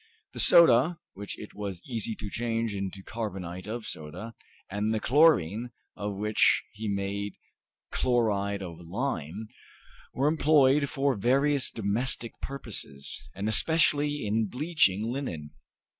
[0.33, 4.33] The soda, which it was easy to change into carbonate of soda,
[4.67, 7.35] and the chlorine, of which he made
[7.91, 9.49] chloride of lime,
[10.11, 15.51] were employed for various domestic purposes, and especially in bleaching linen.